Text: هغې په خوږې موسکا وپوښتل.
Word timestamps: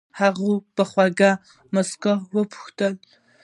هغې 0.19 0.53
په 0.75 0.83
خوږې 0.91 1.31
موسکا 1.73 2.13
وپوښتل. 2.35 2.93